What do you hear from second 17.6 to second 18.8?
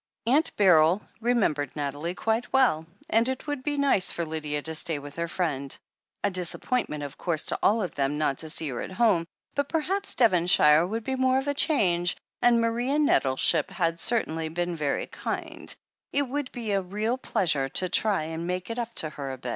to try and make it